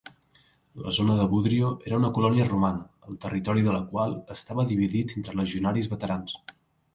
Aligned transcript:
La 0.85 0.93
zona 0.99 1.17
de 1.17 1.27
Budrio 1.33 1.67
era 1.89 1.99
una 2.03 2.09
colònia 2.15 2.47
romana, 2.47 2.81
el 3.11 3.19
territori 3.27 3.67
de 3.69 3.77
la 3.77 3.83
qual 3.93 4.17
estava 4.37 4.67
dividit 4.73 5.15
entre 5.21 5.39
legionaris 5.43 5.93
veterans. 5.95 6.37